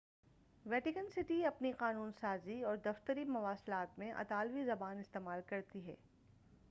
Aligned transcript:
Vatican 0.65 1.09
City 1.09 1.45
اپنی 1.45 1.71
قانون 1.71 2.11
سازی 2.21 2.61
اور 2.63 2.77
دفتری 2.85 3.23
مواصلات 3.25 3.99
میں 3.99 4.11
اطالوی 4.13 4.63
زبان 4.65 4.99
استعمال 4.99 5.41
کرتی 5.47 5.85
ہے 5.87 5.95